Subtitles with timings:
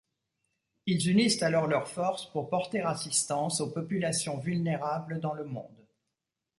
[0.87, 5.85] Ils unissent alors leurs forces pour porter assistance aux populations vulnérables dans le monde.